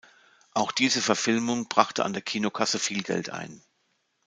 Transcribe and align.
Auch 0.55 0.71
diese 0.71 0.99
Verfilmung 0.99 1.67
brachte 1.67 2.03
an 2.03 2.13
der 2.13 2.23
Kinokasse 2.23 2.79
viel 2.79 3.03
Geld 3.03 3.29
ein. 3.29 3.61